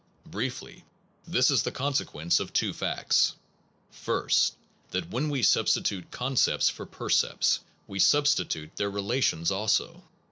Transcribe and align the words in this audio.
Briefly, 0.25 0.83
this 1.27 1.51
is 1.51 1.67
a 1.67 1.71
consequence 1.71 2.39
"of 2.39 2.51
two 2.53 2.73
facts: 2.73 3.35
First, 3.91 4.55
that 4.89 5.11
when 5.11 5.29
we 5.29 5.43
substitute 5.43 6.09
concepts 6.09 6.69
for 6.69 6.85
Why 6.85 6.89
con 6.91 6.97
percepts, 7.07 7.59
we 7.85 7.99
substitute 7.99 8.75
their 8.77 8.89
rela 8.89 9.11
inade 9.17 9.17
^ 9.17 9.23
tions 9.23 9.51
also. 9.51 10.03